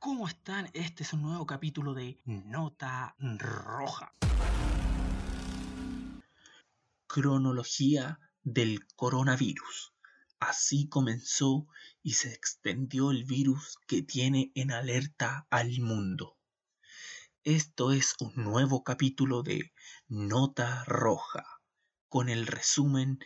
¿Cómo 0.00 0.28
están? 0.28 0.70
Este 0.74 1.02
es 1.02 1.12
un 1.12 1.22
nuevo 1.22 1.44
capítulo 1.44 1.92
de 1.92 2.20
Nota 2.24 3.16
Roja. 3.18 4.14
Cronología 7.08 8.20
del 8.44 8.86
coronavirus. 8.94 9.92
Así 10.38 10.88
comenzó 10.88 11.66
y 12.04 12.12
se 12.12 12.32
extendió 12.32 13.10
el 13.10 13.24
virus 13.24 13.76
que 13.88 14.02
tiene 14.02 14.52
en 14.54 14.70
alerta 14.70 15.48
al 15.50 15.80
mundo. 15.80 16.38
Esto 17.42 17.90
es 17.90 18.14
un 18.20 18.32
nuevo 18.36 18.84
capítulo 18.84 19.42
de 19.42 19.72
Nota 20.06 20.84
Roja, 20.84 21.60
con 22.08 22.28
el 22.28 22.46
resumen 22.46 23.18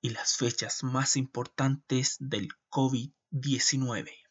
y 0.00 0.10
las 0.10 0.36
fechas 0.36 0.82
más 0.82 1.18
importantes 1.18 2.16
del 2.20 2.48
COVID-19. 2.70 4.25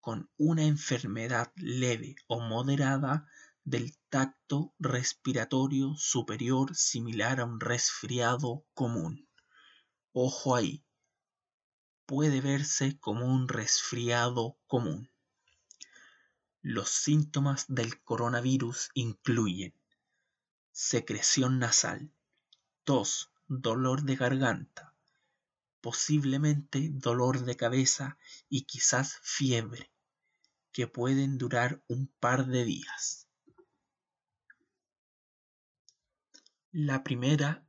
con 0.00 0.30
una 0.36 0.62
enfermedad 0.62 1.52
leve 1.56 2.14
o 2.28 2.38
moderada 2.38 3.26
del 3.64 3.98
tacto 4.08 4.72
respiratorio 4.78 5.96
superior 5.96 6.76
similar 6.76 7.40
a 7.40 7.44
un 7.44 7.58
resfriado 7.58 8.64
común. 8.72 9.28
Ojo 10.12 10.54
ahí, 10.54 10.85
puede 12.06 12.40
verse 12.40 12.98
como 12.98 13.26
un 13.26 13.48
resfriado 13.48 14.56
común. 14.66 15.10
Los 16.62 16.88
síntomas 16.88 17.66
del 17.68 18.02
coronavirus 18.02 18.90
incluyen 18.94 19.74
secreción 20.72 21.58
nasal, 21.58 22.12
tos, 22.84 23.32
dolor 23.48 24.02
de 24.02 24.14
garganta, 24.16 24.94
posiblemente 25.80 26.90
dolor 26.92 27.44
de 27.44 27.56
cabeza 27.56 28.18
y 28.48 28.62
quizás 28.62 29.18
fiebre, 29.22 29.90
que 30.72 30.86
pueden 30.86 31.38
durar 31.38 31.82
un 31.88 32.08
par 32.20 32.46
de 32.46 32.64
días. 32.64 33.26
La 36.72 37.02
primera 37.02 37.66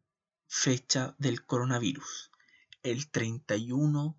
fecha 0.48 1.16
del 1.18 1.46
coronavirus, 1.46 2.30
el 2.84 3.10
31 3.10 4.18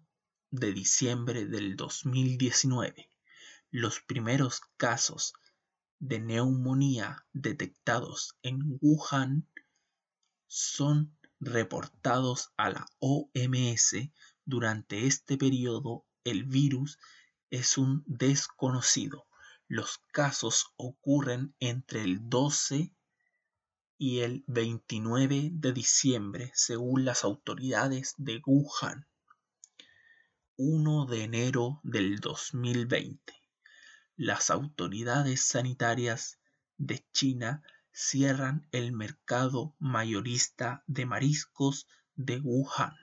de 0.51 0.73
diciembre 0.73 1.45
del 1.45 1.77
2019, 1.77 3.11
los 3.71 4.01
primeros 4.01 4.63
casos 4.79 5.35
de 5.99 6.21
neumonía 6.21 7.27
detectados 7.35 8.35
en 8.43 8.79
Wuhan 8.81 9.47
son 10.47 11.15
reportados 11.39 12.53
a 12.57 12.71
la 12.71 12.87
OMS. 12.99 14.11
Durante 14.47 15.07
este 15.07 15.37
periodo 15.37 16.07
el 16.25 16.45
virus 16.45 16.99
es 17.51 17.77
un 17.77 18.03
desconocido. 18.07 19.27
Los 19.67 19.99
casos 20.13 20.73
ocurren 20.77 21.55
entre 21.61 22.03
el 22.03 22.31
12 22.31 22.95
y 23.99 24.21
el 24.21 24.45
29 24.47 25.51
de 25.53 25.73
diciembre 25.73 26.53
según 26.55 27.05
las 27.05 27.25
autoridades 27.25 28.15
de 28.17 28.41
Wuhan. 28.47 29.07
1 30.61 31.07
de 31.07 31.23
enero 31.23 31.81
del 31.85 32.19
2020. 32.19 33.33
Las 34.17 34.51
autoridades 34.51 35.41
sanitarias 35.41 36.41
de 36.79 37.07
China 37.13 37.63
cierran 37.93 38.67
el 38.73 38.91
mercado 38.91 39.77
mayorista 39.79 40.83
de 40.89 41.07
mariscos 41.07 41.87
de 42.17 42.41
Wuhan. 42.41 42.97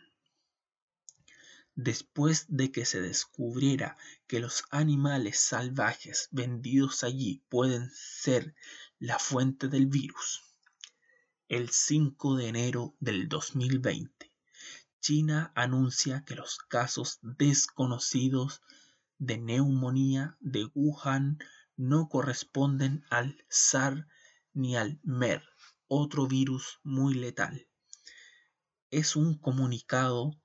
Después 1.75 2.45
de 2.49 2.73
que 2.73 2.83
se 2.83 2.99
descubriera 2.99 3.95
que 4.27 4.41
los 4.41 4.65
animales 4.69 5.39
salvajes 5.39 6.27
vendidos 6.31 7.05
allí 7.05 7.41
pueden 7.47 7.89
ser 7.93 8.53
la 8.99 9.17
fuente 9.17 9.69
del 9.69 9.85
virus. 9.85 10.43
El 11.47 11.69
5 11.69 12.35
de 12.35 12.49
enero 12.49 12.97
del 12.99 13.29
2020 13.29 14.34
China 15.07 15.51
anuncia 15.53 16.23
que 16.25 16.33
los 16.33 16.57
casos 16.57 17.19
desconocidos 17.21 18.63
de 19.19 19.37
neumonía 19.37 20.35
de 20.39 20.67
Wuhan 20.73 21.37
no 21.77 22.09
corresponden 22.09 23.05
al 23.11 23.37
SARS 23.47 24.03
ni 24.53 24.75
al 24.75 24.99
MER, 25.03 25.43
otro 25.87 26.25
virus 26.25 26.79
muy 26.81 27.13
letal. 27.13 27.67
Es 28.89 29.15
un 29.15 29.37
comunicado 29.37 30.41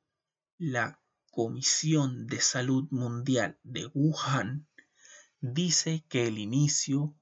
la 0.58 1.00
Comisión 1.30 2.26
de 2.26 2.42
Salud 2.42 2.86
Mundial 2.90 3.58
de 3.62 3.86
Wuhan 3.94 4.68
dice 5.40 6.04
que 6.10 6.26
el 6.26 6.36
inicio 6.36 7.16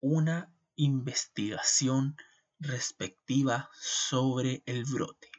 una 0.00 0.50
investigación 0.76 2.16
respectiva 2.58 3.68
sobre 3.74 4.62
el 4.64 4.86
brote 4.86 5.30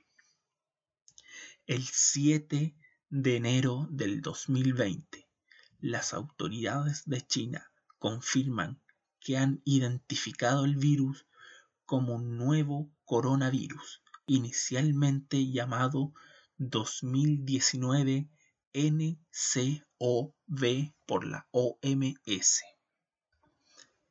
el 1.70 1.86
7 1.86 2.76
de 3.12 3.36
enero 3.36 3.88
del 3.92 4.22
2020, 4.22 5.30
las 5.82 6.16
autoridades 6.16 7.04
de 7.06 7.22
China 7.22 7.72
confirman 8.00 8.82
que 9.20 9.38
han 9.38 9.62
identificado 9.66 10.66
el 10.66 10.78
virus 10.78 11.28
como 11.86 12.16
un 12.16 12.38
nuevo 12.38 12.90
coronavirus, 13.06 14.02
inicialmente 14.26 15.52
llamado 15.52 16.12
2019 16.58 18.32
NCOV 18.74 19.84
por 21.06 21.28
la 21.28 21.48
OMS. 21.52 22.64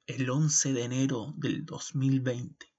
El 0.06 0.30
11 0.30 0.72
de 0.74 0.84
enero 0.84 1.34
del 1.36 1.66
2020, 1.66 2.72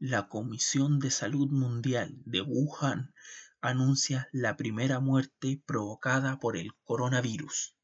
la 0.00 0.28
Comisión 0.28 0.98
de 0.98 1.12
Salud 1.12 1.48
Mundial 1.52 2.20
de 2.24 2.40
Wuhan 2.40 3.14
anuncia 3.62 4.28
la 4.32 4.56
primera 4.56 5.00
muerte 5.00 5.62
provocada 5.66 6.38
por 6.38 6.56
el 6.56 6.74
coronavirus. 6.84 7.74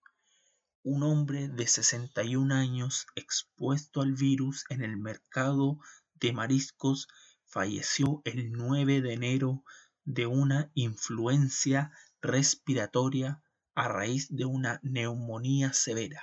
Un 0.83 1.03
hombre 1.03 1.49
de 1.49 1.67
61 1.67 2.55
años 2.55 3.07
expuesto 3.15 4.01
al 4.01 4.15
virus 4.15 4.65
en 4.69 4.83
el 4.83 4.97
mercado 4.97 5.79
de 6.15 6.33
mariscos 6.33 7.09
falleció 7.45 8.23
el 8.25 8.53
9 8.53 9.03
de 9.03 9.13
enero 9.13 9.65
de 10.05 10.27
una 10.27 10.71
influencia 10.75 11.91
respiratoria 12.23 13.43
a 13.75 13.89
raíz 13.89 14.29
de 14.35 14.45
una 14.45 14.81
neumonía 14.83 15.73
severa. 15.73 16.23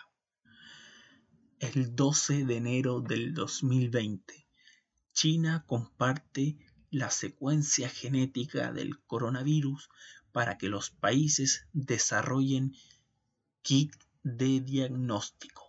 El 1.60 1.96
12 1.96 2.46
de 2.46 2.58
enero 2.58 3.02
del 3.02 3.34
2020, 3.34 4.48
China 5.14 5.64
comparte 5.68 6.58
la 6.94 7.10
secuencia 7.10 7.90
genética 7.90 8.72
del 8.72 9.00
coronavirus 9.08 9.90
para 10.32 10.60
que 10.60 10.70
los 10.70 10.92
países 10.92 11.66
desarrollen 11.74 12.76
kit 13.64 13.96
de 14.22 14.62
diagnóstico. 14.62 15.64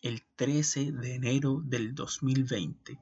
El 0.00 0.22
13 0.36 0.92
de 0.92 1.16
enero 1.16 1.60
del 1.64 1.96
2020, 1.96 3.00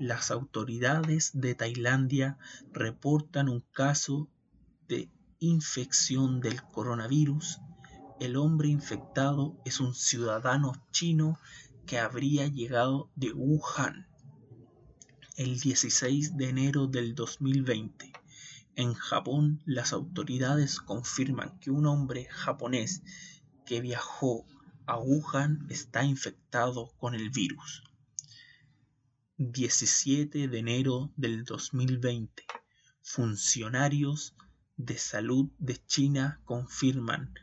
las 0.00 0.30
autoridades 0.30 1.30
de 1.32 1.54
Tailandia 1.54 2.36
reportan 2.72 3.48
un 3.48 3.64
caso 3.72 4.28
de 4.86 5.08
infección 5.38 6.42
del 6.42 6.62
coronavirus. 6.62 7.58
El 8.20 8.36
hombre 8.36 8.68
infectado 8.68 9.56
es 9.64 9.80
un 9.80 9.94
ciudadano 9.94 10.72
chino 10.90 11.38
que 11.86 11.98
habría 11.98 12.48
llegado 12.48 13.10
de 13.16 13.32
Wuhan 13.32 14.11
el 15.36 15.58
16 15.58 16.36
de 16.36 16.48
enero 16.48 16.86
del 16.86 17.14
2020. 17.14 18.12
En 18.76 18.94
Japón, 18.94 19.62
las 19.64 19.92
autoridades 19.92 20.80
confirman 20.80 21.58
que 21.60 21.70
un 21.70 21.86
hombre 21.86 22.26
japonés 22.30 23.02
que 23.66 23.80
viajó 23.80 24.46
a 24.86 24.98
Wuhan 24.98 25.66
está 25.70 26.04
infectado 26.04 26.92
con 26.98 27.14
el 27.14 27.30
virus. 27.30 27.82
17 29.38 30.48
de 30.48 30.58
enero 30.58 31.12
del 31.16 31.44
2020. 31.44 32.44
Funcionarios 33.02 34.34
de 34.76 34.98
salud 34.98 35.50
de 35.58 35.84
China 35.86 36.40
confirman 36.44 37.34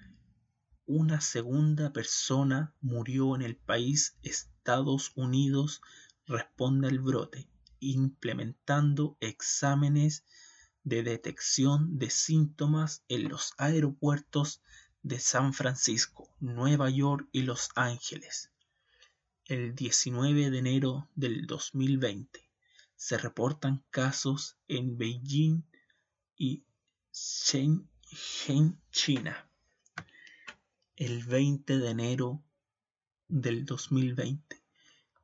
una 0.92 1.22
segunda 1.22 1.94
persona 1.94 2.74
murió 2.82 3.36
en 3.36 3.44
el 3.44 3.56
país 3.56 4.18
Estados 4.24 5.12
Unidos 5.16 5.82
responde 6.26 6.88
al 6.88 6.98
brote, 6.98 7.48
implementando 7.80 9.18
exámenes 9.20 10.24
de 10.84 11.04
detección 11.04 11.98
de 12.00 12.10
síntomas 12.10 13.04
en 13.08 13.30
los 13.30 13.54
aeropuertos 13.58 14.62
de 15.04 15.20
San 15.20 15.54
Francisco, 15.54 16.34
Nueva 16.40 16.90
York 16.90 17.28
y 17.32 17.44
Los 17.44 17.70
Ángeles. 17.76 18.52
El 19.46 19.76
19 19.76 20.52
de 20.52 20.58
enero 20.58 21.10
del 21.16 21.48
2020 21.48 22.50
se 22.96 23.18
reportan 23.18 23.84
casos 23.90 24.58
en 24.68 24.98
Beijing 24.98 25.64
y 26.36 26.64
Shenzhen, 27.14 28.80
China 28.92 29.50
el 31.00 31.24
20 31.24 31.78
de 31.78 31.90
enero 31.92 32.44
del 33.30 33.66
2020, 33.66 34.62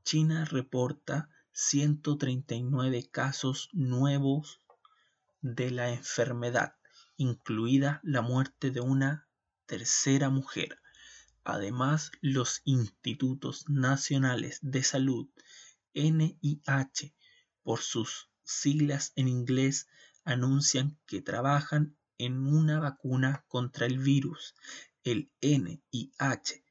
China 0.05 0.45
reporta 0.45 1.29
139 1.57 3.07
casos 3.09 3.69
nuevos 3.71 4.61
de 5.39 5.71
la 5.71 5.89
enfermedad, 5.89 6.75
incluida 7.15 8.01
la 8.03 8.21
muerte 8.21 8.71
de 8.71 8.81
una 8.81 9.29
tercera 9.65 10.29
mujer. 10.29 10.81
Además, 11.45 12.11
los 12.19 12.61
Institutos 12.65 13.69
Nacionales 13.69 14.59
de 14.63 14.83
Salud, 14.83 15.29
NIH, 15.93 17.15
por 17.63 17.79
sus 17.79 18.29
siglas 18.43 19.13
en 19.15 19.29
inglés, 19.29 19.87
anuncian 20.25 20.97
que 21.05 21.21
trabajan 21.21 21.95
en 22.17 22.45
una 22.45 22.81
vacuna 22.81 23.45
contra 23.47 23.85
el 23.85 23.99
virus 23.99 24.55
el 25.05 25.31
NIH 25.41 26.64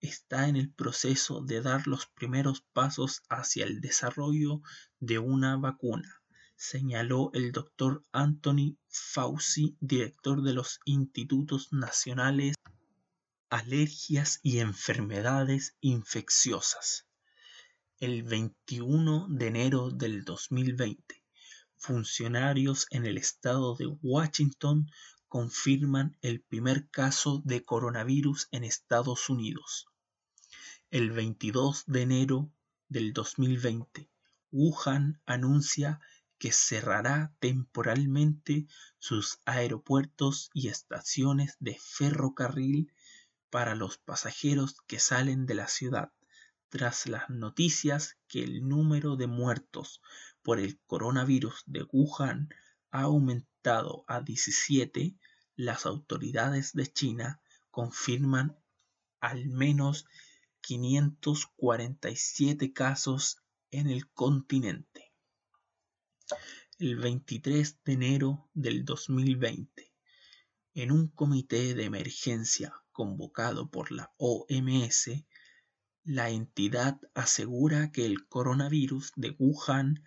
está 0.00 0.48
en 0.48 0.56
el 0.56 0.72
proceso 0.72 1.42
de 1.42 1.60
dar 1.60 1.86
los 1.86 2.06
primeros 2.06 2.62
pasos 2.72 3.22
hacia 3.28 3.64
el 3.64 3.80
desarrollo 3.80 4.62
de 4.98 5.18
una 5.18 5.56
vacuna, 5.56 6.22
señaló 6.56 7.30
el 7.34 7.52
doctor 7.52 8.02
Anthony 8.12 8.76
Fauci, 8.88 9.76
director 9.80 10.42
de 10.42 10.54
los 10.54 10.80
Institutos 10.84 11.72
Nacionales 11.72 12.54
Alergias 13.50 14.40
y 14.42 14.58
Enfermedades 14.58 15.76
Infecciosas. 15.80 17.06
El 17.98 18.22
21 18.22 19.26
de 19.28 19.46
enero 19.48 19.90
del 19.90 20.24
2020, 20.24 21.22
funcionarios 21.76 22.86
en 22.90 23.06
el 23.06 23.18
estado 23.18 23.74
de 23.76 23.86
Washington 24.02 24.90
confirman 25.28 26.16
el 26.22 26.42
primer 26.42 26.88
caso 26.90 27.40
de 27.44 27.64
coronavirus 27.64 28.48
en 28.50 28.64
Estados 28.64 29.28
Unidos. 29.30 29.89
El 30.92 31.12
22 31.12 31.84
de 31.86 32.02
enero 32.02 32.52
del 32.88 33.12
2020, 33.12 34.10
Wuhan 34.50 35.22
anuncia 35.24 36.00
que 36.36 36.50
cerrará 36.50 37.32
temporalmente 37.38 38.66
sus 38.98 39.38
aeropuertos 39.44 40.50
y 40.52 40.66
estaciones 40.66 41.56
de 41.60 41.78
ferrocarril 41.80 42.92
para 43.50 43.76
los 43.76 43.98
pasajeros 43.98 44.80
que 44.88 44.98
salen 44.98 45.46
de 45.46 45.54
la 45.54 45.68
ciudad, 45.68 46.12
tras 46.70 47.06
las 47.06 47.30
noticias 47.30 48.16
que 48.26 48.42
el 48.42 48.66
número 48.66 49.14
de 49.14 49.28
muertos 49.28 50.02
por 50.42 50.58
el 50.58 50.80
coronavirus 50.88 51.62
de 51.66 51.86
Wuhan 51.92 52.48
ha 52.90 53.02
aumentado 53.02 54.04
a 54.08 54.22
17, 54.22 55.14
las 55.54 55.86
autoridades 55.86 56.72
de 56.72 56.88
China 56.88 57.40
confirman 57.70 58.58
al 59.20 59.46
menos 59.50 60.04
547 60.62 62.72
casos 62.72 63.38
en 63.70 63.88
el 63.88 64.10
continente. 64.12 65.12
El 66.78 66.96
23 66.96 67.78
de 67.84 67.92
enero 67.92 68.50
del 68.54 68.84
2020, 68.84 69.92
en 70.74 70.92
un 70.92 71.08
comité 71.08 71.74
de 71.74 71.84
emergencia 71.84 72.74
convocado 72.92 73.70
por 73.70 73.92
la 73.92 74.12
OMS, 74.16 75.10
la 76.04 76.30
entidad 76.30 76.98
asegura 77.14 77.92
que 77.92 78.06
el 78.06 78.26
coronavirus 78.28 79.12
de 79.16 79.36
Wuhan 79.38 80.02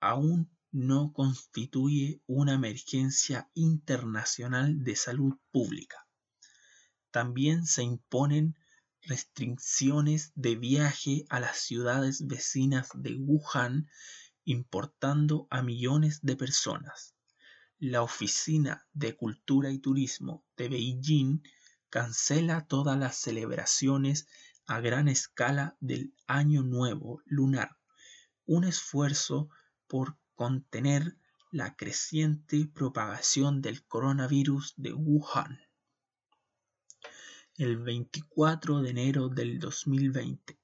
aún 0.00 0.50
no 0.70 1.12
constituye 1.12 2.22
una 2.26 2.54
emergencia 2.54 3.50
internacional 3.54 4.84
de 4.84 4.96
salud 4.96 5.36
pública. 5.50 6.06
También 7.10 7.66
se 7.66 7.82
imponen 7.82 8.56
restricciones 9.02 10.32
de 10.34 10.56
viaje 10.56 11.24
a 11.28 11.40
las 11.40 11.58
ciudades 11.58 12.26
vecinas 12.26 12.88
de 12.94 13.14
Wuhan, 13.14 13.88
importando 14.44 15.46
a 15.50 15.62
millones 15.62 16.20
de 16.22 16.36
personas. 16.36 17.14
La 17.78 18.02
Oficina 18.02 18.86
de 18.92 19.16
Cultura 19.16 19.70
y 19.70 19.78
Turismo 19.78 20.44
de 20.56 20.68
Beijing 20.68 21.42
cancela 21.90 22.66
todas 22.66 22.98
las 22.98 23.16
celebraciones 23.16 24.26
a 24.66 24.80
gran 24.80 25.08
escala 25.08 25.76
del 25.80 26.12
Año 26.26 26.62
Nuevo 26.62 27.22
lunar, 27.24 27.76
un 28.46 28.64
esfuerzo 28.64 29.48
por 29.86 30.18
contener 30.34 31.16
la 31.50 31.76
creciente 31.76 32.70
propagación 32.74 33.62
del 33.62 33.86
coronavirus 33.86 34.74
de 34.76 34.92
Wuhan. 34.92 35.67
El 37.58 37.76
24 37.78 38.82
de 38.82 38.90
enero 38.90 39.28
del 39.28 39.58
2020 39.58 40.56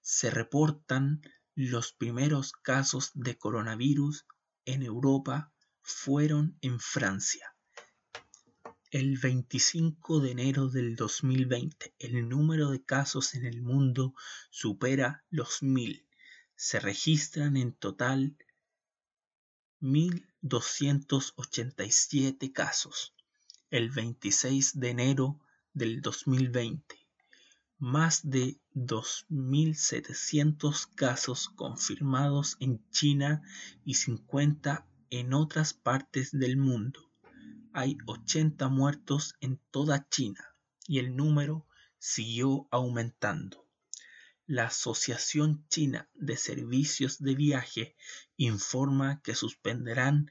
se 0.00 0.30
reportan 0.30 1.20
los 1.56 1.92
primeros 1.92 2.52
casos 2.52 3.10
de 3.14 3.36
coronavirus 3.36 4.24
en 4.64 4.84
Europa 4.84 5.52
fueron 5.82 6.56
en 6.60 6.78
Francia. 6.78 7.56
El 8.92 9.18
25 9.18 10.20
de 10.20 10.30
enero 10.30 10.68
del 10.68 10.94
2020 10.94 11.96
el 11.98 12.28
número 12.28 12.70
de 12.70 12.84
casos 12.84 13.34
en 13.34 13.44
el 13.44 13.60
mundo 13.60 14.14
supera 14.50 15.24
los 15.30 15.64
mil. 15.64 16.06
Se 16.54 16.78
registran 16.78 17.56
en 17.56 17.72
total 17.72 18.36
1.287 19.80 22.52
casos 22.52 23.12
el 23.70 23.90
26 23.90 24.78
de 24.78 24.90
enero 24.90 25.40
del 25.78 26.02
2020, 26.02 26.84
más 27.78 28.28
de 28.28 28.60
2.700 28.74 30.94
casos 30.94 31.48
confirmados 31.48 32.56
en 32.58 32.84
China 32.90 33.40
y 33.84 33.94
50 33.94 34.84
en 35.10 35.32
otras 35.32 35.74
partes 35.74 36.32
del 36.32 36.56
mundo. 36.56 37.12
Hay 37.72 37.96
80 38.06 38.68
muertos 38.68 39.36
en 39.40 39.60
toda 39.70 40.08
China 40.08 40.44
y 40.86 40.98
el 40.98 41.14
número 41.14 41.66
siguió 41.98 42.66
aumentando. 42.72 43.64
La 44.46 44.66
Asociación 44.66 45.64
China 45.68 46.10
de 46.14 46.36
Servicios 46.36 47.20
de 47.20 47.36
Viaje 47.36 47.94
informa 48.36 49.20
que 49.22 49.34
suspenderán 49.34 50.30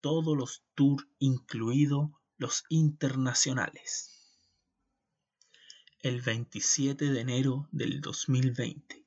todos 0.00 0.36
los 0.36 0.64
tours, 0.74 1.06
incluidos 1.18 2.10
los 2.36 2.64
internacionales. 2.68 4.17
El 6.00 6.20
27 6.20 7.10
de 7.10 7.20
enero 7.20 7.68
del 7.72 8.00
2020, 8.00 9.04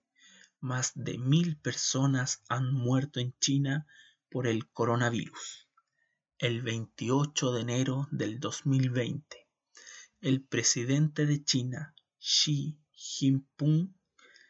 más 0.59 0.91
de 0.93 1.17
mil 1.17 1.55
personas 1.55 2.43
han 2.49 2.73
muerto 2.73 3.21
en 3.21 3.33
China 3.39 3.87
por 4.29 4.45
el 4.45 4.69
coronavirus. 4.69 5.69
El 6.37 6.61
28 6.61 7.53
de 7.53 7.61
enero 7.61 8.09
del 8.11 8.41
2020, 8.41 9.47
el 10.19 10.43
presidente 10.43 11.25
de 11.25 11.41
China, 11.41 11.95
Xi 12.19 12.77
Jinping 12.91 13.97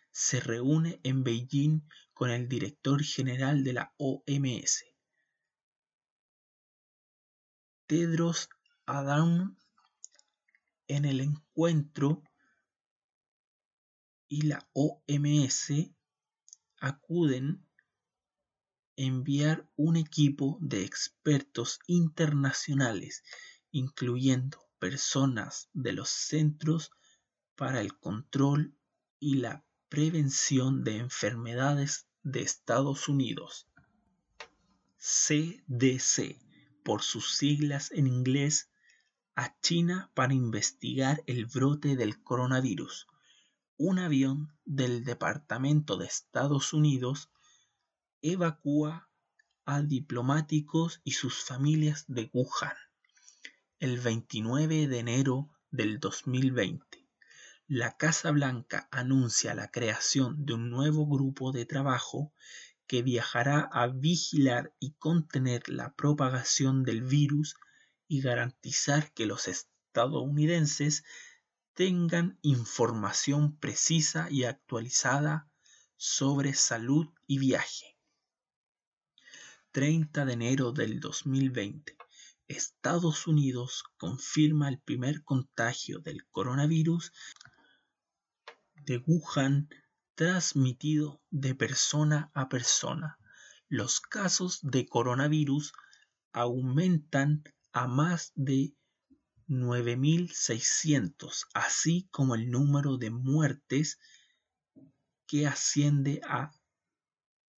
se 0.09 0.39
reúne 0.39 0.99
en 1.03 1.23
Beijing 1.23 1.87
con 2.15 2.31
el 2.31 2.49
director 2.49 3.03
general 3.03 3.63
de 3.63 3.73
la 3.73 3.93
OMS, 3.97 4.85
Tedros 7.85 8.49
Adhanom, 8.87 9.55
en 10.87 11.05
el 11.05 11.21
encuentro 11.21 12.23
y 14.31 14.43
la 14.43 14.65
OMS 14.71 15.73
acuden 16.77 17.67
enviar 18.95 19.69
un 19.75 19.97
equipo 19.97 20.57
de 20.61 20.85
expertos 20.85 21.79
internacionales, 21.85 23.23
incluyendo 23.71 24.69
personas 24.79 25.69
de 25.73 25.91
los 25.91 26.07
Centros 26.07 26.91
para 27.57 27.81
el 27.81 27.99
Control 27.99 28.73
y 29.19 29.35
la 29.35 29.65
Prevención 29.89 30.85
de 30.85 30.99
Enfermedades 30.99 32.07
de 32.23 32.41
Estados 32.41 33.09
Unidos, 33.09 33.67
CDC, 34.97 36.39
por 36.85 37.01
sus 37.01 37.35
siglas 37.35 37.91
en 37.91 38.07
inglés, 38.07 38.69
a 39.35 39.59
China 39.59 40.09
para 40.13 40.33
investigar 40.33 41.21
el 41.27 41.47
brote 41.47 41.97
del 41.97 42.23
coronavirus. 42.23 43.07
Un 43.83 43.97
avión 43.97 44.53
del 44.63 45.03
Departamento 45.03 45.97
de 45.97 46.05
Estados 46.05 46.71
Unidos 46.71 47.31
evacúa 48.21 49.09
a 49.65 49.81
diplomáticos 49.81 51.01
y 51.03 51.13
sus 51.13 51.43
familias 51.43 52.05
de 52.07 52.29
Wuhan 52.31 52.75
el 53.79 53.99
29 53.99 54.87
de 54.87 54.99
enero 54.99 55.49
del 55.71 55.99
2020. 55.99 57.09
La 57.67 57.97
Casa 57.97 58.29
Blanca 58.29 58.87
anuncia 58.91 59.55
la 59.55 59.71
creación 59.71 60.45
de 60.45 60.53
un 60.53 60.69
nuevo 60.69 61.07
grupo 61.07 61.51
de 61.51 61.65
trabajo 61.65 62.31
que 62.85 63.01
viajará 63.01 63.61
a 63.61 63.87
vigilar 63.87 64.75
y 64.79 64.91
contener 64.99 65.67
la 65.69 65.95
propagación 65.95 66.83
del 66.83 67.01
virus 67.01 67.55
y 68.07 68.21
garantizar 68.21 69.11
que 69.13 69.25
los 69.25 69.47
estadounidenses 69.47 71.03
tengan 71.73 72.37
información 72.41 73.57
precisa 73.57 74.27
y 74.29 74.43
actualizada 74.43 75.49
sobre 75.95 76.53
salud 76.53 77.07
y 77.27 77.39
viaje. 77.39 77.97
30 79.71 80.25
de 80.25 80.33
enero 80.33 80.71
del 80.73 80.99
2020, 80.99 81.95
Estados 82.47 83.27
Unidos 83.27 83.85
confirma 83.97 84.67
el 84.67 84.79
primer 84.79 85.23
contagio 85.23 85.99
del 85.99 86.27
coronavirus 86.27 87.13
de 88.83 88.97
Wuhan 88.97 89.69
transmitido 90.15 91.21
de 91.29 91.55
persona 91.55 92.31
a 92.33 92.49
persona. 92.49 93.17
Los 93.69 94.01
casos 94.01 94.59
de 94.61 94.85
coronavirus 94.85 95.71
aumentan 96.33 97.43
a 97.71 97.87
más 97.87 98.33
de 98.35 98.75
9.600, 99.51 101.47
así 101.53 102.07
como 102.09 102.35
el 102.35 102.49
número 102.49 102.97
de 102.97 103.11
muertes 103.11 103.99
que 105.27 105.45
asciende 105.45 106.21
a 106.23 106.53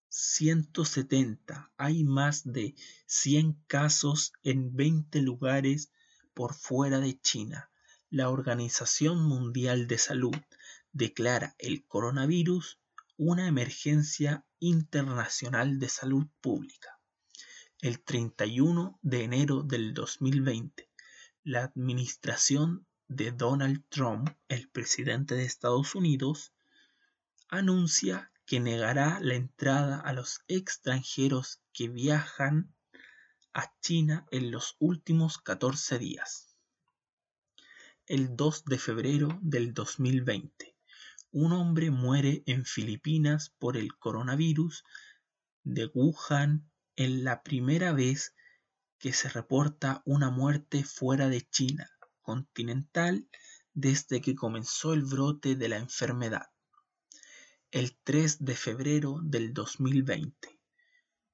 170. 0.08 1.70
Hay 1.76 2.02
más 2.02 2.42
de 2.44 2.74
100 3.06 3.62
casos 3.68 4.32
en 4.42 4.74
20 4.74 5.22
lugares 5.22 5.92
por 6.34 6.54
fuera 6.54 6.98
de 6.98 7.20
China. 7.20 7.70
La 8.10 8.28
Organización 8.28 9.22
Mundial 9.22 9.86
de 9.86 9.98
Salud 9.98 10.36
declara 10.92 11.54
el 11.58 11.86
coronavirus 11.86 12.80
una 13.16 13.46
emergencia 13.46 14.44
internacional 14.58 15.78
de 15.78 15.88
salud 15.88 16.26
pública. 16.40 16.98
El 17.80 18.02
31 18.02 18.98
de 19.00 19.22
enero 19.22 19.62
del 19.62 19.94
2020, 19.94 20.90
la 21.44 21.62
administración 21.62 22.86
de 23.06 23.30
Donald 23.30 23.84
Trump, 23.90 24.30
el 24.48 24.68
presidente 24.70 25.34
de 25.34 25.44
Estados 25.44 25.94
Unidos, 25.94 26.52
anuncia 27.48 28.32
que 28.46 28.60
negará 28.60 29.20
la 29.20 29.34
entrada 29.34 30.00
a 30.00 30.14
los 30.14 30.40
extranjeros 30.48 31.60
que 31.74 31.88
viajan 31.88 32.74
a 33.52 33.72
China 33.80 34.26
en 34.30 34.50
los 34.50 34.76
últimos 34.78 35.36
14 35.36 35.98
días. 35.98 36.56
El 38.06 38.36
2 38.36 38.64
de 38.64 38.78
febrero 38.78 39.38
del 39.42 39.74
2020, 39.74 40.74
un 41.30 41.52
hombre 41.52 41.90
muere 41.90 42.42
en 42.46 42.64
Filipinas 42.64 43.50
por 43.58 43.76
el 43.76 43.96
coronavirus 43.96 44.82
de 45.62 45.90
Wuhan 45.92 46.70
en 46.96 47.22
la 47.22 47.42
primera 47.42 47.92
vez 47.92 48.34
que 48.98 49.12
se 49.12 49.28
reporta 49.28 50.02
una 50.04 50.30
muerte 50.30 50.84
fuera 50.84 51.28
de 51.28 51.42
China 51.42 51.90
continental 52.22 53.28
desde 53.72 54.20
que 54.20 54.34
comenzó 54.34 54.94
el 54.94 55.02
brote 55.02 55.56
de 55.56 55.68
la 55.68 55.76
enfermedad 55.76 56.46
el 57.74 57.98
3 58.04 58.44
de 58.44 58.54
febrero 58.54 59.18
del 59.20 59.52
2020, 59.52 60.60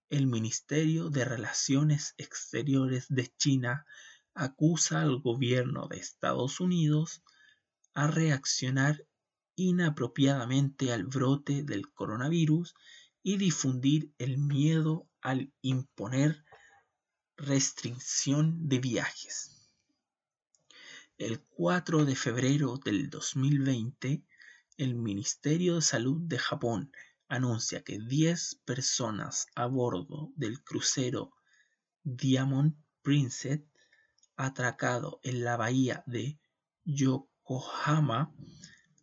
el 0.08 0.26
Ministerio 0.26 1.10
de 1.10 1.26
Relaciones 1.26 2.14
Exteriores 2.16 3.04
de 3.10 3.30
China 3.36 3.84
acusa 4.32 5.02
al 5.02 5.20
gobierno 5.20 5.86
de 5.88 5.98
Estados 5.98 6.60
Unidos 6.60 7.22
a 7.92 8.06
reaccionar 8.06 9.04
inapropiadamente 9.54 10.94
al 10.94 11.04
brote 11.04 11.62
del 11.62 11.92
coronavirus 11.92 12.74
y 13.22 13.36
difundir 13.36 14.14
el 14.16 14.38
miedo 14.38 15.10
al 15.20 15.52
imponer 15.60 16.42
restricción 17.40 18.68
de 18.68 18.80
viajes. 18.80 19.70
El 21.16 21.40
4 21.40 22.04
de 22.04 22.14
febrero 22.14 22.76
del 22.76 23.08
2020, 23.08 24.22
el 24.76 24.94
Ministerio 24.94 25.76
de 25.76 25.82
Salud 25.82 26.20
de 26.20 26.38
Japón 26.38 26.92
anuncia 27.28 27.82
que 27.82 27.98
10 27.98 28.60
personas 28.66 29.46
a 29.54 29.64
bordo 29.64 30.32
del 30.36 30.62
crucero 30.62 31.32
Diamond 32.02 32.74
Princess 33.00 33.60
atracado 34.36 35.20
en 35.22 35.42
la 35.42 35.56
bahía 35.56 36.02
de 36.06 36.38
Yokohama 36.84 38.34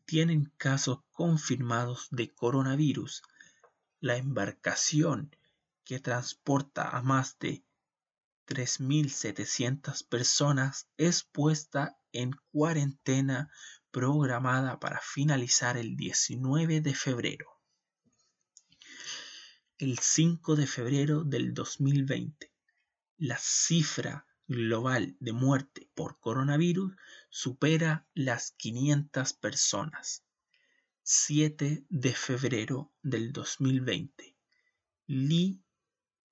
tienen 0.06 0.54
casos 0.58 1.00
confirmados 1.12 2.08
de 2.12 2.34
coronavirus. 2.36 3.24
La 4.00 4.18
embarcación 4.18 5.36
que 5.84 6.00
transporta 6.00 6.90
a 6.90 7.02
más 7.02 7.40
de 7.40 7.64
3.700 8.48 10.08
personas 10.08 10.88
es 10.98 11.24
puesta 11.24 12.00
en 12.14 12.32
cuarentena 12.52 13.52
programada 13.92 14.80
para 14.80 15.02
finalizar 15.02 15.78
el 15.78 15.98
19 15.98 16.82
de 16.82 16.96
febrero. 16.96 17.48
El 19.78 20.00
5 20.00 20.56
de 20.56 20.66
febrero 20.66 21.24
del 21.24 21.54
2020, 21.54 22.54
la 23.18 23.38
cifra 23.38 24.26
global 24.48 25.18
de 25.20 25.34
muerte 25.34 25.90
por 25.94 26.20
coronavirus 26.20 26.96
supera 27.30 28.08
las 28.14 28.52
500 28.52 29.34
personas. 29.34 30.24
7 31.04 31.86
de 31.90 32.14
febrero 32.14 32.94
del 33.02 33.32
2020, 33.32 34.36
Li 35.08 35.64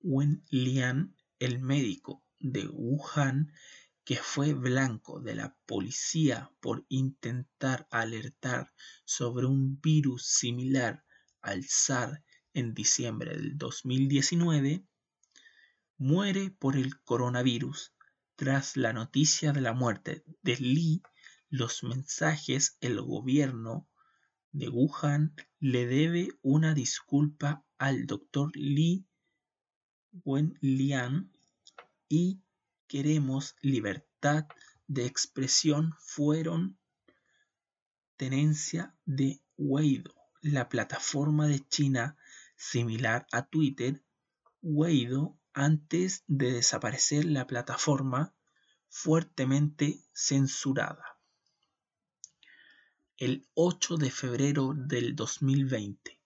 Wenlian, 0.00 1.15
el 1.38 1.58
médico 1.60 2.24
de 2.38 2.66
Wuhan, 2.68 3.52
que 4.04 4.16
fue 4.16 4.54
blanco 4.54 5.20
de 5.20 5.34
la 5.34 5.56
policía 5.66 6.50
por 6.60 6.86
intentar 6.88 7.88
alertar 7.90 8.72
sobre 9.04 9.46
un 9.46 9.80
virus 9.80 10.26
similar 10.26 11.04
al 11.42 11.64
SARS 11.64 12.20
en 12.54 12.72
diciembre 12.72 13.36
del 13.36 13.58
2019, 13.58 14.86
muere 15.98 16.50
por 16.50 16.76
el 16.76 17.00
coronavirus. 17.02 17.92
Tras 18.36 18.76
la 18.76 18.92
noticia 18.92 19.52
de 19.52 19.60
la 19.60 19.72
muerte 19.72 20.22
de 20.42 20.56
Li, 20.56 21.02
los 21.48 21.82
mensajes, 21.82 22.76
el 22.80 23.00
gobierno 23.00 23.88
de 24.52 24.68
Wuhan 24.68 25.34
le 25.58 25.86
debe 25.86 26.28
una 26.42 26.74
disculpa 26.74 27.64
al 27.78 28.06
doctor 28.06 28.50
Li 28.54 29.06
Wenlian 30.24 31.32
y 32.08 32.40
queremos 32.86 33.56
libertad 33.60 34.46
de 34.86 35.06
expresión 35.06 35.94
fueron 35.98 36.78
tenencia 38.16 38.94
de 39.04 39.42
Weido, 39.56 40.14
la 40.40 40.68
plataforma 40.68 41.46
de 41.48 41.66
China 41.68 42.16
similar 42.56 43.26
a 43.32 43.46
Twitter. 43.46 44.02
Weido, 44.62 45.38
antes 45.52 46.24
de 46.26 46.52
desaparecer 46.52 47.24
la 47.24 47.46
plataforma, 47.46 48.34
fuertemente 48.88 50.00
censurada. 50.12 51.18
El 53.16 53.46
8 53.54 53.96
de 53.96 54.10
febrero 54.10 54.74
del 54.74 55.16
2020, 55.16 56.20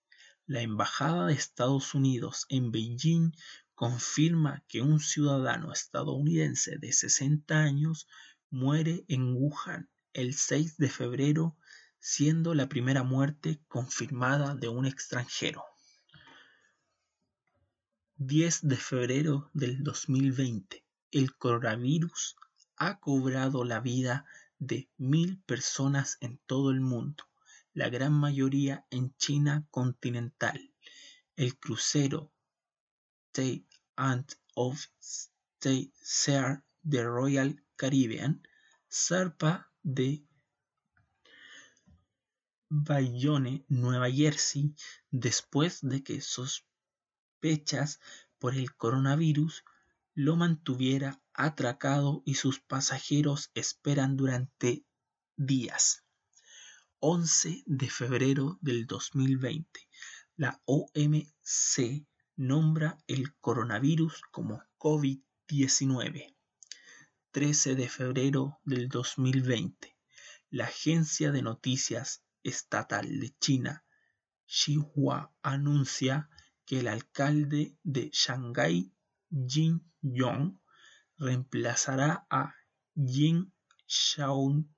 la 0.47 0.63
Embajada 0.63 1.27
de 1.27 1.35
Estados 1.35 1.95
Unidos 1.95 2.47
en 2.49 2.73
Beijing 2.73 3.33
confirma 3.81 4.63
que 4.69 4.83
un 4.83 5.01
ciudadano 5.01 5.73
estadounidense 5.73 6.77
de 6.77 6.93
60 6.93 7.57
años 7.61 8.07
muere 8.51 9.07
en 9.09 9.35
Wuhan 9.35 9.89
el 10.13 10.35
6 10.35 10.77
de 10.77 10.91
febrero, 10.91 11.57
siendo 11.99 12.53
la 12.53 12.69
primera 12.69 13.05
muerte 13.05 13.63
confirmada 13.69 14.55
de 14.55 14.69
un 14.69 14.85
extranjero. 14.85 15.65
10 18.17 18.69
de 18.69 18.77
febrero 18.77 19.51
del 19.55 19.83
2020, 19.83 20.85
el 21.13 21.35
coronavirus 21.39 22.37
ha 22.77 23.01
cobrado 23.01 23.65
la 23.65 23.81
vida 23.81 24.27
de 24.59 24.91
mil 24.99 25.41
personas 25.45 26.19
en 26.21 26.39
todo 26.45 26.71
el 26.71 26.83
mundo, 26.83 27.25
la 27.73 27.89
gran 27.89 28.13
mayoría 28.13 28.85
en 28.91 29.17
China 29.17 29.67
continental. 29.71 30.71
El 31.35 31.59
crucero 31.59 32.31
and 34.01 34.25
of 34.57 34.89
Sea 35.61 36.65
de 36.83 37.05
Royal 37.05 37.55
Caribbean 37.77 38.41
zarpa 38.89 39.71
de 39.83 40.25
Bayonne, 42.71 43.65
Nueva 43.69 44.11
Jersey, 44.11 44.75
después 45.11 45.81
de 45.83 46.03
que 46.03 46.23
sospechas 46.23 48.01
por 48.39 48.55
el 48.55 48.75
coronavirus 48.75 49.65
lo 50.15 50.37
mantuviera 50.37 51.21
atracado 51.35 52.23
y 52.25 52.37
sus 52.37 52.59
pasajeros 52.61 53.51
esperan 53.55 54.17
durante 54.17 54.87
días. 55.37 56.05
11 57.01 57.65
de 57.67 57.91
febrero 57.91 58.59
del 58.63 58.87
2020, 58.87 59.89
la 60.37 60.63
OMC 60.65 62.07
nombra 62.41 62.97
el 63.07 63.37
coronavirus 63.37 64.23
como 64.31 64.63
COVID-19. 64.79 66.35
13 67.33 67.75
de 67.75 67.87
febrero 67.87 68.61
del 68.65 68.89
2020, 68.89 69.95
la 70.49 70.65
agencia 70.65 71.33
de 71.33 71.43
noticias 71.43 72.25
estatal 72.43 73.21
de 73.21 73.37
China, 73.39 73.85
Xinhua, 74.47 75.35
anuncia 75.43 76.31
que 76.65 76.81
el 76.81 76.89
alcalde 76.89 77.77
de 77.83 78.09
Shanghái 78.11 78.91
Jin 79.47 79.85
Yong 80.01 80.59
reemplazará 81.19 82.27
a 82.31 82.55
Jin 82.97 83.53
Shaun 83.87 84.75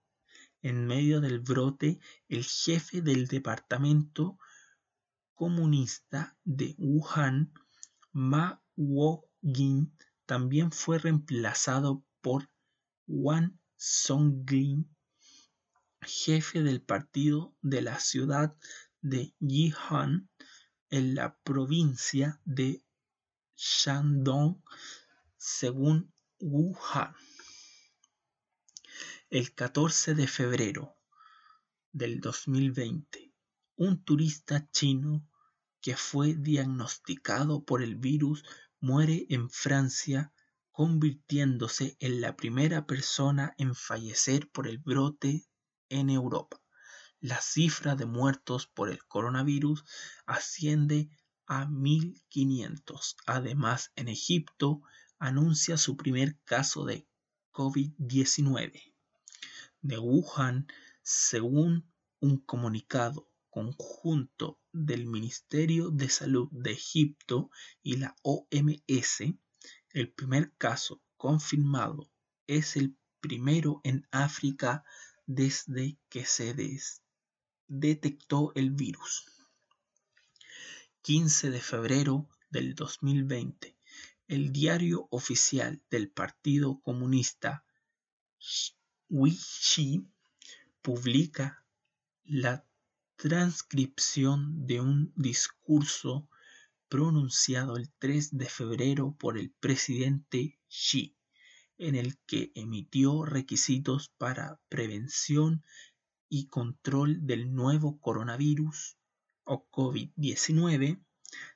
en 0.62 0.84
medio 0.88 1.20
del 1.20 1.38
brote. 1.38 2.00
El 2.28 2.42
jefe 2.42 3.02
del 3.02 3.28
departamento 3.28 4.36
comunista 5.42 6.36
de 6.44 6.76
Wuhan, 6.78 7.52
Ma 8.12 8.62
Wo-jin, 8.76 9.92
también 10.24 10.70
fue 10.70 11.00
reemplazado 11.00 12.04
por 12.20 12.48
Wang 13.08 13.50
Songjin, 13.74 14.88
jefe 16.00 16.62
del 16.62 16.80
partido 16.80 17.56
de 17.60 17.82
la 17.82 17.98
ciudad 17.98 18.54
de 19.00 19.34
Yihan 19.40 20.30
en 20.90 21.16
la 21.16 21.36
provincia 21.38 22.40
de 22.44 22.84
Shandong, 23.56 24.62
según 25.36 26.14
Wuhan. 26.38 27.16
El 29.28 29.52
14 29.52 30.14
de 30.14 30.28
febrero 30.28 30.96
del 31.90 32.20
2020, 32.20 33.34
un 33.74 34.04
turista 34.04 34.70
chino 34.70 35.26
que 35.82 35.96
fue 35.96 36.34
diagnosticado 36.34 37.64
por 37.64 37.82
el 37.82 37.96
virus 37.96 38.44
muere 38.80 39.26
en 39.28 39.50
Francia, 39.50 40.32
convirtiéndose 40.70 41.96
en 42.00 42.22
la 42.22 42.36
primera 42.36 42.86
persona 42.86 43.54
en 43.58 43.74
fallecer 43.74 44.50
por 44.50 44.66
el 44.66 44.78
brote 44.78 45.46
en 45.90 46.08
Europa. 46.08 46.62
La 47.20 47.40
cifra 47.42 47.94
de 47.94 48.06
muertos 48.06 48.66
por 48.66 48.88
el 48.88 49.04
coronavirus 49.04 49.84
asciende 50.24 51.10
a 51.46 51.66
1.500. 51.66 53.16
Además, 53.26 53.92
en 53.96 54.08
Egipto 54.08 54.80
anuncia 55.18 55.76
su 55.76 55.96
primer 55.96 56.38
caso 56.44 56.84
de 56.86 57.06
COVID-19 57.52 58.92
de 59.82 59.98
Wuhan, 59.98 60.68
según 61.02 61.92
un 62.20 62.38
comunicado 62.38 63.28
conjunto 63.52 64.58
del 64.72 65.06
Ministerio 65.06 65.90
de 65.90 66.08
Salud 66.08 66.48
de 66.52 66.72
Egipto 66.72 67.50
y 67.82 67.98
la 67.98 68.16
OMS, 68.22 69.34
el 69.90 70.10
primer 70.10 70.54
caso 70.56 71.02
confirmado 71.18 72.10
es 72.46 72.78
el 72.78 72.96
primero 73.20 73.82
en 73.84 74.08
África 74.10 74.84
desde 75.26 75.98
que 76.08 76.24
se 76.24 76.54
detectó 77.68 78.52
el 78.54 78.70
virus. 78.70 79.26
15 81.02 81.50
de 81.50 81.60
febrero 81.60 82.30
del 82.48 82.74
2020, 82.74 83.76
el 84.28 84.50
diario 84.50 85.08
oficial 85.10 85.82
del 85.90 86.08
Partido 86.08 86.80
Comunista 86.80 87.66
Weiqi 89.10 90.06
publica 90.80 91.66
la 92.24 92.64
transcripción 93.22 94.66
de 94.66 94.80
un 94.80 95.12
discurso 95.14 96.28
pronunciado 96.88 97.76
el 97.76 97.88
3 98.00 98.36
de 98.36 98.46
febrero 98.46 99.14
por 99.16 99.38
el 99.38 99.52
presidente 99.52 100.58
Xi, 100.68 101.16
en 101.78 101.94
el 101.94 102.18
que 102.26 102.50
emitió 102.56 103.24
requisitos 103.24 104.08
para 104.18 104.60
prevención 104.68 105.62
y 106.28 106.48
control 106.48 107.24
del 107.24 107.54
nuevo 107.54 108.00
coronavirus 108.00 108.98
o 109.44 109.68
COVID-19 109.70 111.00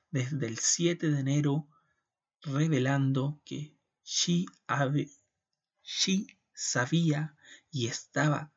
desde 0.09 0.47
el 0.47 0.59
7 0.59 1.11
de 1.11 1.19
enero, 1.19 1.67
revelando 2.43 3.41
que 3.43 3.75
Xi, 4.05 4.45
sabía 6.53 7.35
y 7.69 7.87
estaba 7.87 8.53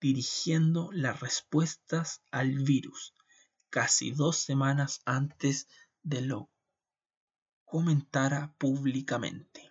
dirigiendo 0.00 0.90
las 0.92 1.20
respuestas 1.20 2.22
al 2.30 2.58
virus 2.58 3.14
casi 3.70 4.12
dos 4.12 4.36
semanas 4.36 5.00
antes 5.04 5.68
de 6.02 6.22
lo 6.22 6.50
comentara 7.64 8.54
públicamente. 8.56 9.70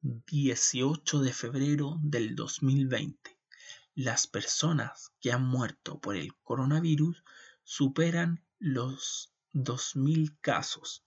18 0.00 1.20
de 1.20 1.32
febrero 1.32 1.98
del 2.02 2.34
2020. 2.34 3.38
Las 3.94 4.26
personas 4.26 5.12
que 5.20 5.32
han 5.32 5.46
muerto 5.46 6.00
por 6.00 6.16
el 6.16 6.34
coronavirus 6.42 7.22
superan 7.62 8.44
los 8.58 9.32
2.000 9.52 10.36
casos. 10.40 11.04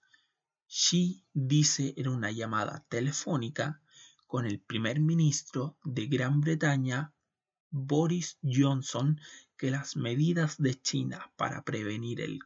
Xi 0.68 1.26
dice 1.34 1.94
en 1.98 2.08
una 2.08 2.32
llamada 2.32 2.86
telefónica 2.90 3.82
con 4.28 4.46
el 4.46 4.60
primer 4.60 5.00
ministro 5.00 5.78
de 5.84 6.06
Gran 6.08 6.42
Bretaña, 6.42 7.14
Boris 7.70 8.38
Johnson, 8.44 9.20
que 9.58 9.72
las 9.72 9.96
medidas 9.96 10.58
de 10.58 10.76
China 10.76 11.32
para 11.38 11.64
prevenir 11.64 12.22
el 12.22 12.40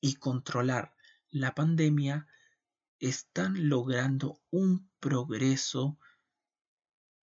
y 0.00 0.14
controlar 0.14 0.94
la 1.30 1.54
pandemia 1.54 2.26
están 2.98 3.68
logrando 3.68 4.40
un 4.50 4.90
progreso 5.00 5.98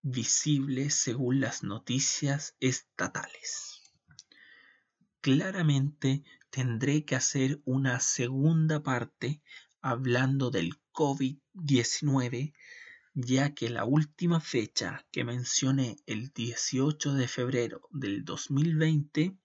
visible 0.01 0.89
según 0.91 1.39
las 1.39 1.63
noticias 1.63 2.55
estatales. 2.59 3.81
Claramente 5.21 6.23
tendré 6.49 7.05
que 7.05 7.15
hacer 7.15 7.61
una 7.65 7.99
segunda 7.99 8.83
parte 8.83 9.41
hablando 9.81 10.51
del 10.51 10.77
COVID-19, 11.55 12.53
ya 13.13 13.53
que 13.53 13.69
la 13.69 13.85
última 13.85 14.41
fecha 14.41 15.05
que 15.11 15.23
mencioné, 15.23 15.97
el 16.05 16.31
18 16.33 17.13
de 17.13 17.27
febrero 17.27 17.87
del 17.91 18.25
2020, 18.25 19.37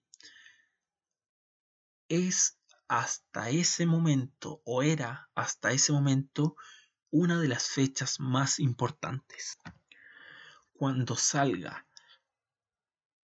es 2.09 2.57
hasta 2.87 3.49
ese 3.49 3.85
momento, 3.85 4.61
o 4.65 4.83
era 4.83 5.29
hasta 5.35 5.71
ese 5.71 5.93
momento, 5.93 6.55
una 7.09 7.39
de 7.39 7.47
las 7.47 7.69
fechas 7.69 8.19
más 8.19 8.59
importantes. 8.59 9.57
Cuando 10.73 11.15
salga 11.15 11.87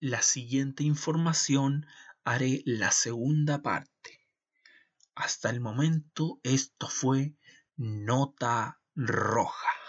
la 0.00 0.22
siguiente 0.22 0.84
información, 0.84 1.86
haré 2.24 2.62
la 2.64 2.90
segunda 2.92 3.60
parte. 3.60 4.26
Hasta 5.14 5.50
el 5.50 5.60
momento 5.60 6.40
esto 6.42 6.88
fue 6.88 7.34
Nota 7.82 8.76
Roja. 8.94 9.79